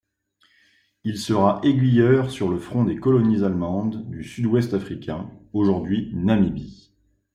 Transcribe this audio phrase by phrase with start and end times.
[1.03, 6.91] Il sera aiguilleur sur le front des colonies allemandes du sud-ouest africain, aujourd'hui Namibie.